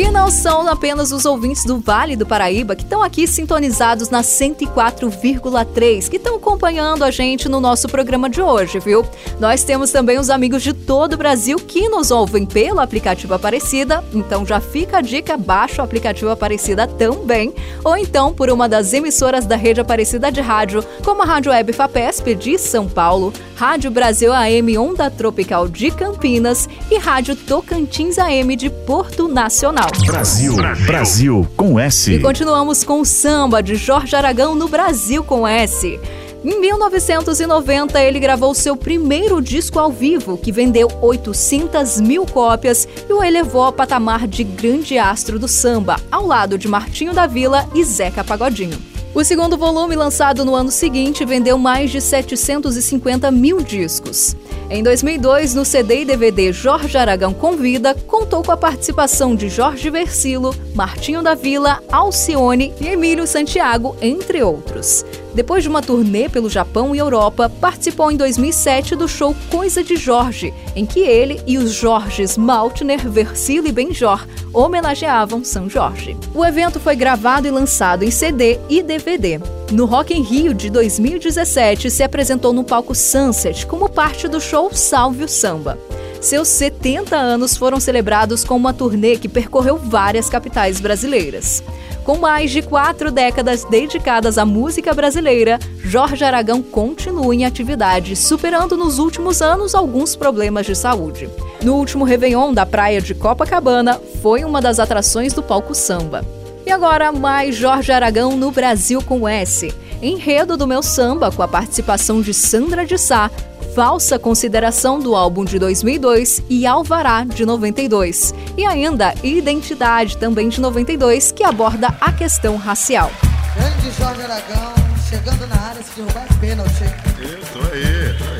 E 0.00 0.10
não 0.10 0.30
são 0.30 0.66
apenas 0.66 1.12
os 1.12 1.26
ouvintes 1.26 1.62
do 1.66 1.78
Vale 1.78 2.16
do 2.16 2.24
Paraíba 2.24 2.74
que 2.74 2.84
estão 2.84 3.02
aqui 3.02 3.26
sintonizados 3.26 4.08
na 4.08 4.22
104,3, 4.22 6.08
que 6.08 6.16
estão 6.16 6.36
acompanhando 6.36 7.04
a 7.04 7.10
gente 7.10 7.50
no 7.50 7.60
nosso 7.60 7.86
programa 7.86 8.30
de 8.30 8.40
hoje, 8.40 8.78
viu? 8.78 9.04
Nós 9.38 9.62
temos 9.62 9.90
também 9.90 10.18
os 10.18 10.30
amigos 10.30 10.62
de 10.62 10.72
todo 10.72 11.12
o 11.12 11.16
Brasil 11.18 11.58
que 11.58 11.86
nos 11.90 12.10
ouvem 12.10 12.46
pelo 12.46 12.80
aplicativo 12.80 13.34
Aparecida, 13.34 14.02
então 14.14 14.46
já 14.46 14.58
fica 14.58 14.96
a 14.96 15.02
dica, 15.02 15.36
baixa 15.36 15.82
o 15.82 15.84
aplicativo 15.84 16.30
Aparecida 16.30 16.86
também, 16.86 17.52
ou 17.84 17.94
então 17.94 18.32
por 18.32 18.48
uma 18.48 18.66
das 18.66 18.94
emissoras 18.94 19.44
da 19.44 19.54
rede 19.54 19.82
Aparecida 19.82 20.32
de 20.32 20.40
Rádio, 20.40 20.82
como 21.04 21.20
a 21.20 21.26
Rádio 21.26 21.52
Web 21.52 21.74
Fapesp 21.74 22.34
de 22.36 22.56
São 22.56 22.88
Paulo, 22.88 23.34
Rádio 23.54 23.90
Brasil 23.90 24.32
AM 24.32 24.78
Onda 24.78 25.10
Tropical 25.10 25.68
de 25.68 25.90
Campinas 25.90 26.66
e 26.90 26.96
Rádio 26.96 27.36
Tocantins 27.36 28.18
AM 28.18 28.56
de 28.56 28.70
Porto 28.70 29.28
Nacional. 29.28 29.89
Brasil, 29.98 30.56
Brasil 30.86 31.48
com 31.56 31.78
S. 31.78 32.12
E 32.12 32.20
continuamos 32.20 32.84
com 32.84 33.00
o 33.00 33.04
samba 33.04 33.60
de 33.62 33.74
Jorge 33.74 34.14
Aragão 34.14 34.54
no 34.54 34.68
Brasil 34.68 35.24
com 35.24 35.46
S. 35.46 35.98
Em 36.44 36.60
1990, 36.60 38.00
ele 38.00 38.20
gravou 38.20 38.54
seu 38.54 38.76
primeiro 38.76 39.42
disco 39.42 39.78
ao 39.78 39.90
vivo, 39.90 40.38
que 40.38 40.52
vendeu 40.52 40.88
800 41.02 42.00
mil 42.00 42.24
cópias 42.24 42.88
e 43.08 43.12
o 43.12 43.22
elevou 43.22 43.62
ao 43.62 43.72
patamar 43.72 44.26
de 44.26 44.44
grande 44.44 44.96
astro 44.96 45.38
do 45.38 45.48
samba, 45.48 45.96
ao 46.10 46.24
lado 46.24 46.56
de 46.56 46.68
Martinho 46.68 47.12
da 47.12 47.26
Vila 47.26 47.68
e 47.74 47.84
Zeca 47.84 48.24
Pagodinho. 48.24 48.89
O 49.12 49.24
segundo 49.24 49.56
volume, 49.56 49.96
lançado 49.96 50.44
no 50.44 50.54
ano 50.54 50.70
seguinte, 50.70 51.24
vendeu 51.24 51.58
mais 51.58 51.90
de 51.90 52.00
750 52.00 53.28
mil 53.32 53.60
discos. 53.60 54.36
Em 54.70 54.84
2002, 54.84 55.52
no 55.52 55.64
CD 55.64 56.02
e 56.02 56.04
DVD 56.04 56.52
Jorge 56.52 56.96
Aragão 56.96 57.34
Convida, 57.34 57.92
contou 58.06 58.40
com 58.40 58.52
a 58.52 58.56
participação 58.56 59.34
de 59.34 59.48
Jorge 59.48 59.90
Versilo, 59.90 60.54
Martinho 60.76 61.22
da 61.22 61.34
Vila, 61.34 61.82
Alcione 61.90 62.72
e 62.80 62.86
Emílio 62.86 63.26
Santiago, 63.26 63.96
entre 64.00 64.44
outros. 64.44 65.04
Depois 65.34 65.62
de 65.62 65.68
uma 65.68 65.80
turnê 65.80 66.28
pelo 66.28 66.50
Japão 66.50 66.94
e 66.94 66.98
Europa, 66.98 67.48
participou 67.60 68.10
em 68.10 68.16
2007 68.16 68.96
do 68.96 69.06
show 69.06 69.34
Coisa 69.50 69.82
de 69.82 69.96
Jorge, 69.96 70.52
em 70.74 70.84
que 70.84 71.00
ele 71.00 71.40
e 71.46 71.56
os 71.56 71.72
Jorges 71.72 72.36
Maltner, 72.36 73.08
Versilo 73.08 73.68
e 73.68 73.72
Benjor 73.72 74.26
homenageavam 74.52 75.44
São 75.44 75.70
Jorge. 75.70 76.16
O 76.34 76.44
evento 76.44 76.80
foi 76.80 76.96
gravado 76.96 77.46
e 77.46 77.50
lançado 77.50 78.02
em 78.02 78.10
CD 78.10 78.58
e 78.68 78.82
DVD. 78.82 79.40
No 79.70 79.84
Rock 79.84 80.12
in 80.12 80.22
Rio 80.22 80.52
de 80.52 80.68
2017, 80.68 81.90
se 81.90 82.02
apresentou 82.02 82.52
no 82.52 82.64
palco 82.64 82.94
Sunset 82.94 83.66
como 83.66 83.88
parte 83.88 84.26
do 84.26 84.40
show 84.40 84.70
Salve 84.72 85.24
o 85.24 85.28
Samba. 85.28 85.78
Seus 86.20 86.48
70 86.48 87.16
anos 87.16 87.56
foram 87.56 87.80
celebrados 87.80 88.44
com 88.44 88.54
uma 88.54 88.74
turnê 88.74 89.16
que 89.16 89.28
percorreu 89.28 89.78
várias 89.78 90.28
capitais 90.28 90.78
brasileiras. 90.78 91.62
Com 92.04 92.18
mais 92.18 92.50
de 92.50 92.62
quatro 92.62 93.10
décadas 93.10 93.64
dedicadas 93.64 94.38
à 94.38 94.44
música 94.44 94.94
brasileira, 94.94 95.58
Jorge 95.84 96.24
Aragão 96.24 96.62
continua 96.62 97.34
em 97.34 97.44
atividade, 97.44 98.16
superando 98.16 98.76
nos 98.76 98.98
últimos 98.98 99.42
anos 99.42 99.74
alguns 99.74 100.16
problemas 100.16 100.66
de 100.66 100.74
saúde. 100.74 101.28
No 101.62 101.74
último 101.74 102.04
Réveillon 102.04 102.54
da 102.54 102.64
praia 102.64 103.00
de 103.00 103.14
Copacabana, 103.14 104.00
foi 104.22 104.44
uma 104.44 104.62
das 104.62 104.78
atrações 104.78 105.32
do 105.34 105.42
palco 105.42 105.74
samba. 105.74 106.24
E 106.64 106.70
agora, 106.70 107.12
mais 107.12 107.54
Jorge 107.54 107.92
Aragão 107.92 108.36
no 108.36 108.50
Brasil 108.50 109.02
com 109.02 109.28
S. 109.28 109.72
Enredo 110.02 110.56
do 110.56 110.66
meu 110.66 110.82
samba, 110.82 111.30
com 111.30 111.42
a 111.42 111.48
participação 111.48 112.22
de 112.22 112.32
Sandra 112.32 112.86
de 112.86 112.96
Sá, 112.96 113.30
Falsa 113.74 114.18
Consideração 114.18 114.98
do 114.98 115.14
álbum 115.14 115.44
de 115.44 115.58
2002 115.58 116.42
e 116.48 116.66
Alvará 116.66 117.24
de 117.24 117.46
92. 117.46 118.34
E 118.56 118.66
ainda 118.66 119.14
Identidade, 119.22 120.16
também 120.16 120.48
de 120.48 120.60
92, 120.60 121.30
que 121.32 121.44
aborda 121.44 121.94
a 122.00 122.12
questão 122.12 122.56
racial. 122.56 123.10
Grande 123.54 123.96
Jorge 123.96 124.22
Aragão, 124.22 124.74
chegando 125.08 125.46
na 125.46 125.56
área, 125.56 125.82
se 125.82 125.94
derrubar 125.94 126.26
é 126.28 126.34
pênalti. 126.40 126.84
Eu 127.20 127.38
tô 127.52 127.60
aí, 127.72 128.18
tô 128.18 128.24
aí. 128.24 128.39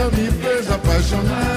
Dia 0.00 0.10
me 0.10 0.30
fez 0.30 0.70
apaixonar 0.70 1.49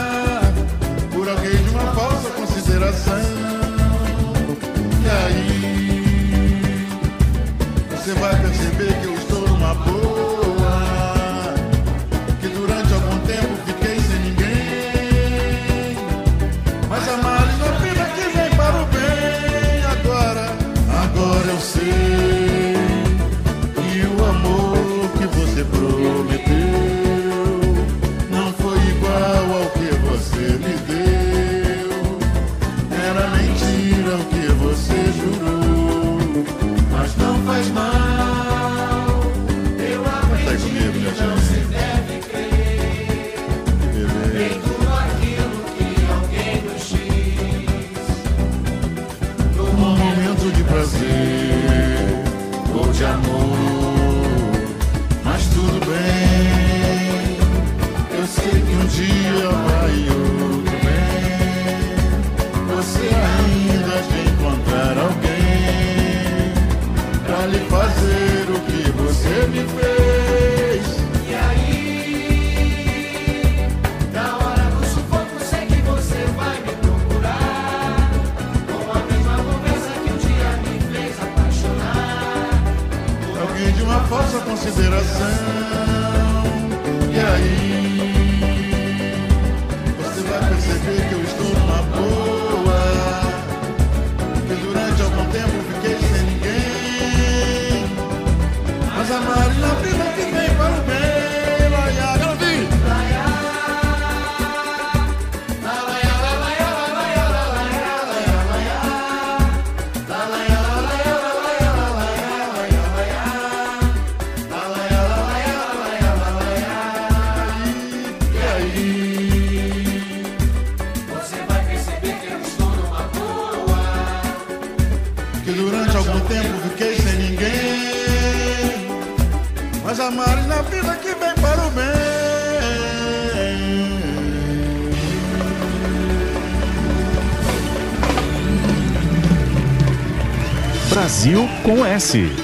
Brasil 141.93 142.42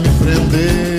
me 0.00 0.08
prender, 0.18 0.95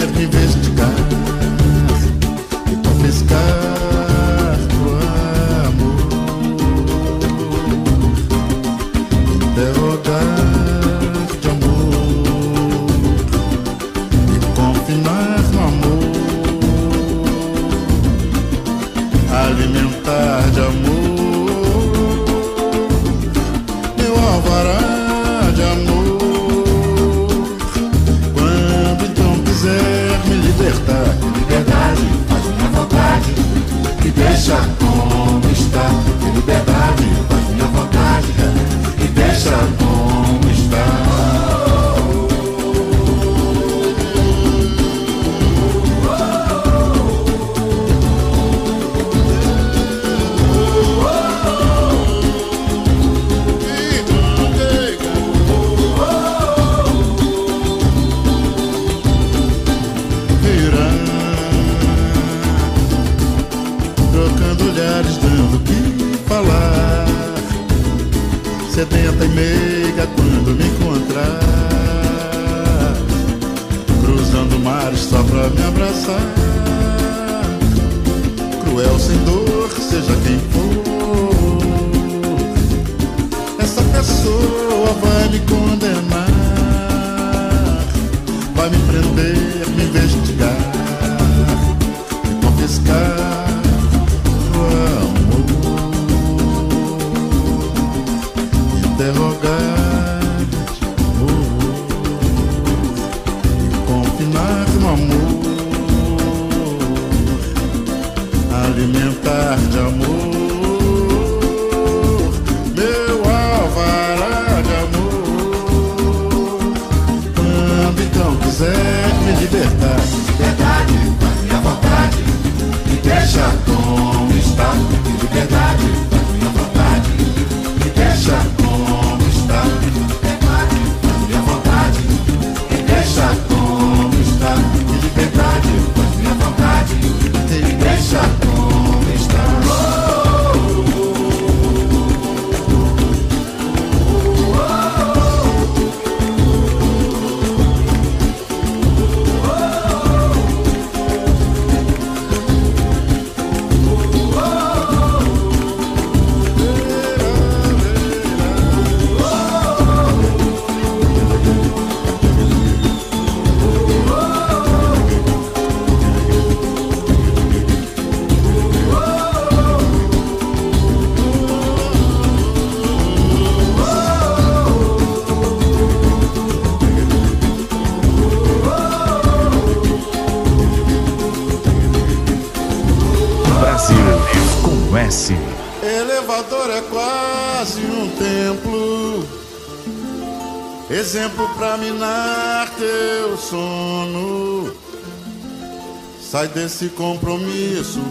desse 196.57 196.89
compromisso, 196.89 198.01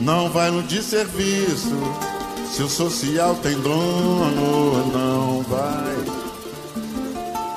não 0.00 0.30
vai 0.30 0.52
no 0.52 0.62
desserviço. 0.62 1.74
Se 2.52 2.62
o 2.62 2.68
social 2.68 3.34
tem 3.42 3.58
dono, 3.58 4.86
não 4.92 5.42
vai. 5.42 5.96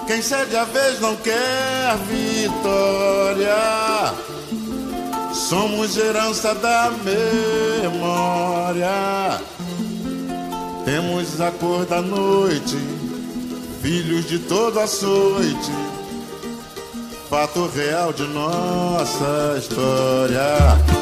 Quem 0.07 0.20
cede 0.20 0.55
a 0.57 0.64
vez 0.64 0.99
não 0.99 1.16
quer 1.18 1.95
vitória. 2.10 3.55
Somos 5.32 5.95
herança 5.95 6.55
da 6.55 6.91
memória. 7.84 8.89
Temos 10.86 11.39
a 11.39 11.51
cor 11.51 11.86
da 11.86 12.01
noite, 12.01 12.80
filhos 13.84 14.28
de 14.28 14.39
toda 14.39 14.86
açoite 14.86 15.88
fato 17.30 17.67
real 17.67 18.11
de 18.11 18.23
nossa 18.23 19.55
história. 19.55 20.98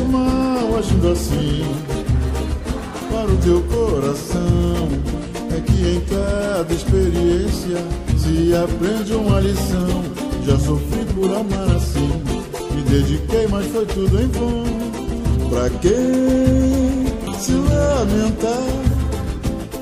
O 0.00 0.04
mal 0.08 0.78
agindo 0.78 1.12
assim 1.12 1.64
Para 3.10 3.30
o 3.30 3.36
teu 3.38 3.60
coração 3.62 4.88
É 5.56 5.60
que 5.60 5.88
em 5.88 6.00
cada 6.00 6.72
experiência 6.72 7.78
Se 8.16 8.54
aprende 8.54 9.14
uma 9.14 9.40
lição. 9.40 10.04
Já 10.46 10.58
sofri 10.58 11.04
por 11.14 11.30
amar 11.30 11.70
assim 11.76 12.22
Me 12.74 12.82
dediquei 12.82 13.46
mas 13.48 13.66
foi 13.66 13.86
tudo 13.86 14.20
em 14.20 14.28
vão. 14.28 14.64
Pra 15.50 15.70
quem 15.80 17.06
se 17.38 17.52
lamentar 17.52 18.68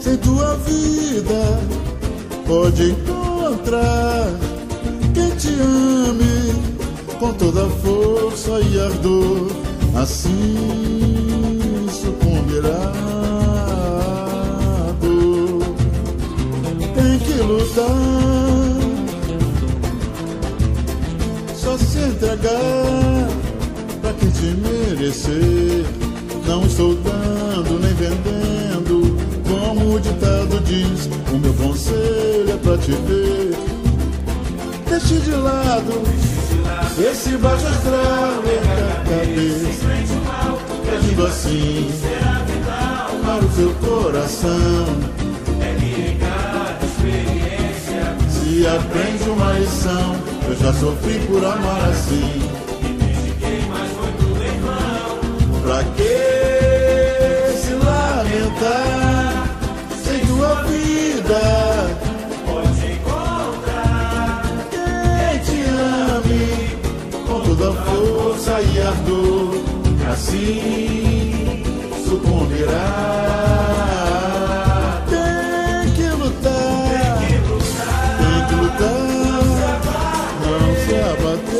Sem 0.00 0.16
tua 0.18 0.56
vida? 0.58 1.60
Pode 2.46 2.90
encontrar 2.90 4.30
quem 5.12 5.30
te 5.36 5.48
ame 5.48 6.54
com 7.18 7.32
toda 7.32 7.66
força 7.68 8.60
e 8.60 8.78
ardor, 8.78 9.50
assim 9.98 11.86
sucumbirá. 11.90 12.92
Tem 16.94 17.18
que 17.18 17.42
lutar, 17.42 17.84
só 21.54 21.78
se 21.78 21.98
entregar 21.98 23.28
pra 24.00 24.12
quem 24.14 24.30
te 24.30 24.56
merecer. 24.60 25.84
Não 26.46 26.64
estou 26.64 26.94
dando 26.94 27.80
nem 27.80 27.94
vendendo, 27.94 29.16
como 29.48 29.94
o 29.94 30.00
ditado 30.00 30.60
diz. 30.60 31.08
O 31.32 31.38
meu 31.38 31.54
conselho 31.54 32.52
é 32.52 32.56
pra 32.56 32.78
te 32.78 32.92
ver 32.92 33.76
deixe 34.98 35.20
de 35.20 35.30
lado 35.30 35.92
esse 36.98 37.36
baixo 37.36 37.66
astral 37.66 38.42
na 38.42 38.94
cabeça, 39.04 39.68
agindo 40.96 41.26
assim 41.26 41.90
para 43.24 43.44
o 43.44 43.52
seu 43.52 43.74
coração. 43.74 44.86
Se 48.30 48.66
aprende 48.66 49.28
uma 49.28 49.52
lição, 49.52 50.16
eu 50.48 50.56
já 50.56 50.72
sofri 50.72 51.18
por 51.26 51.44
amar 51.44 51.90
assim. 51.90 52.42
Pra 55.62 55.82
que 55.96 57.58
se 57.58 57.72
lamentar 57.74 59.48
sem 60.02 60.20
tua 60.26 60.62
vida? 60.62 61.65
Força 67.96 68.60
e 68.60 68.80
ardor, 68.82 69.54
assim 70.12 71.62
sucumbirá. 72.04 72.92
Tem 75.08 75.92
que 75.94 76.08
lutar, 76.10 77.18
tem 78.18 78.40
que 78.48 78.54
lutar, 78.54 79.00
não 80.44 80.66
se 80.84 80.94
abater, 81.10 81.55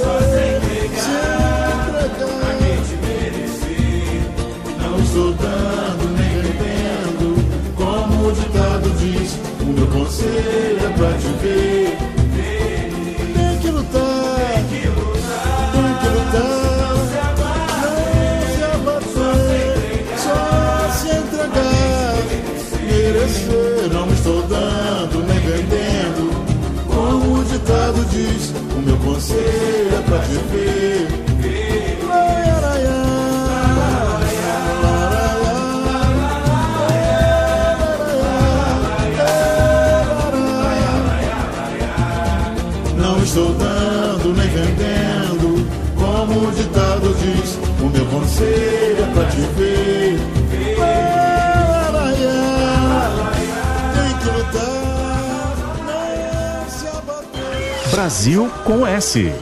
Brasil 58.07 58.48
com 58.62 58.86
S. 58.86 59.34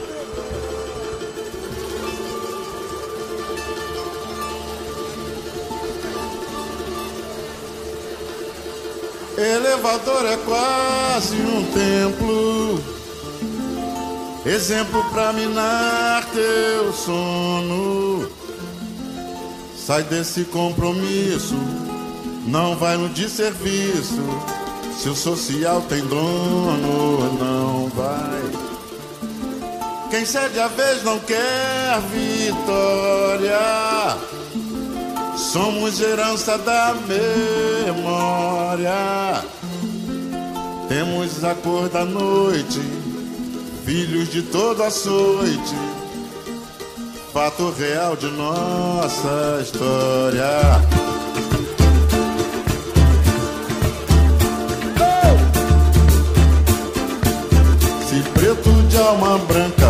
Elevador 9.37 10.25
é 10.25 10.39
quase 10.39 11.37
um 11.37 11.63
templo, 11.75 12.83
exemplo 14.47 15.05
pra 15.11 15.35
minar 15.35 16.25
teu 16.33 16.91
sono. 16.95 18.31
Sai 19.77 20.05
desse 20.05 20.45
compromisso, 20.45 21.55
não 22.47 22.75
vai 22.77 22.97
no 22.97 23.11
desserviço. 23.11 24.23
Se 24.97 25.11
o 25.11 25.15
social 25.15 25.83
tem 25.83 26.01
dono, 26.07 27.35
não 27.39 27.89
vai. 27.91 28.14
Quem 30.15 30.25
cede 30.25 30.61
a 30.61 30.69
vez 30.69 31.03
não 31.03 31.19
quer 31.19 32.01
vitória. 32.13 33.59
Somos 35.37 36.01
herança 36.01 36.57
da 36.57 36.95
memória. 37.89 38.95
Temos 40.89 41.43
a 41.43 41.57
cor 41.57 41.89
da 41.89 42.05
noite, 42.05 42.81
filhos 43.85 44.31
de 44.31 44.43
toda 44.43 44.87
açoite. 44.87 45.75
Fato 47.33 47.75
real 47.77 48.15
de 48.15 48.29
nossa 48.29 49.59
história. 49.61 50.81
Se 58.09 58.23
preto 58.31 58.71
de 58.89 58.97
alma 58.97 59.39
branca 59.39 59.84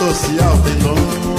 social 0.00 0.56
tem 0.62 0.78
nome. 0.78 1.29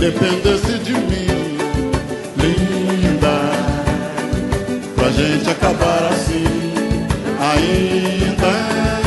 dependesse 0.00 0.78
de 0.78 0.92
mim, 0.94 1.58
linda, 2.38 3.36
pra 4.96 5.10
gente 5.10 5.50
acabar 5.50 6.08
assim 6.10 6.44
ainda. 7.38 8.46
É. 8.46 9.00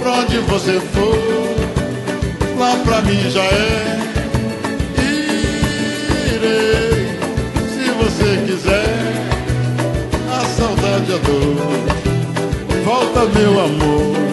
Pra 0.00 0.12
onde 0.12 0.38
você 0.38 0.80
for, 0.80 1.18
lá 2.58 2.76
pra 2.84 3.02
mim 3.02 3.28
já 3.28 3.42
é. 3.42 3.98
Irei, 6.36 7.18
se 7.74 7.90
você 7.90 8.44
quiser, 8.46 8.94
a 10.30 10.44
saudade, 10.44 11.12
a 11.12 11.18
dor. 11.26 11.56
Volta, 12.84 13.24
meu 13.36 13.64
amor. 13.64 14.31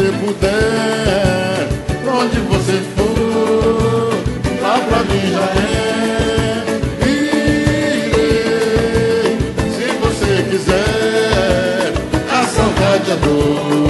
você 0.00 0.12
puder, 0.12 1.68
onde 2.08 2.38
você 2.48 2.80
for, 2.96 4.14
lá 4.62 4.78
pra 4.78 5.04
mim 5.04 5.24
já 5.30 5.44
é. 5.60 6.64
Irei, 7.06 8.48
se 9.70 9.86
você 10.00 10.32
quiser, 10.50 11.92
a 12.32 12.40
saudade 12.46 13.10
é 13.10 13.16
dor. 13.16 13.89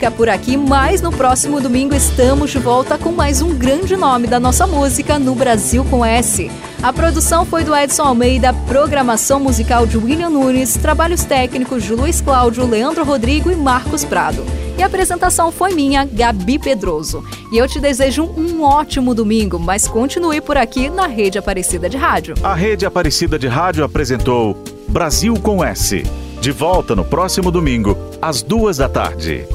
Fica 0.00 0.10
por 0.10 0.30
aqui, 0.30 0.56
mas 0.56 1.02
no 1.02 1.12
próximo 1.12 1.60
domingo 1.60 1.94
estamos 1.94 2.50
de 2.50 2.58
volta 2.58 2.96
com 2.96 3.12
mais 3.12 3.42
um 3.42 3.54
grande 3.54 3.98
nome 3.98 4.26
da 4.26 4.40
nossa 4.40 4.66
música 4.66 5.18
no 5.18 5.34
Brasil 5.34 5.84
com 5.90 6.02
S. 6.02 6.50
A 6.82 6.90
produção 6.90 7.44
foi 7.44 7.64
do 7.64 7.76
Edson 7.76 8.04
Almeida, 8.04 8.54
programação 8.66 9.38
musical 9.38 9.86
de 9.86 9.98
William 9.98 10.30
Nunes, 10.30 10.72
trabalhos 10.72 11.22
técnicos 11.24 11.84
de 11.84 11.92
Luiz 11.92 12.22
Cláudio, 12.22 12.66
Leandro 12.66 13.04
Rodrigo 13.04 13.50
e 13.50 13.54
Marcos 13.54 14.02
Prado. 14.02 14.42
E 14.78 14.82
a 14.82 14.86
apresentação 14.86 15.52
foi 15.52 15.74
minha, 15.74 16.06
Gabi 16.06 16.58
Pedroso. 16.58 17.22
E 17.52 17.58
eu 17.58 17.68
te 17.68 17.78
desejo 17.78 18.24
um 18.24 18.62
ótimo 18.62 19.14
domingo, 19.14 19.58
mas 19.58 19.86
continue 19.86 20.40
por 20.40 20.56
aqui 20.56 20.88
na 20.88 21.06
Rede 21.06 21.38
Aparecida 21.38 21.90
de 21.90 21.98
Rádio. 21.98 22.32
A 22.42 22.54
Rede 22.54 22.86
Aparecida 22.86 23.38
de 23.38 23.48
Rádio 23.48 23.84
apresentou 23.84 24.56
Brasil 24.88 25.34
com 25.34 25.62
S. 25.62 26.02
De 26.40 26.52
volta 26.52 26.96
no 26.96 27.04
próximo 27.04 27.50
domingo, 27.50 27.94
às 28.22 28.42
duas 28.42 28.78
da 28.78 28.88
tarde. 28.88 29.46